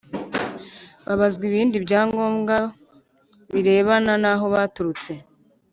Babazwa 1.05 1.43
ibindi 1.49 1.75
bya 1.85 2.01
ngombwa 2.07 2.55
birebana 3.53 4.13
naho 4.23 4.45
baturutse 4.53 5.11